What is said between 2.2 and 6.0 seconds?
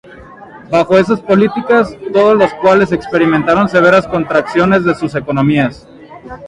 los cuales experimentaron severas contracciones de sus economías.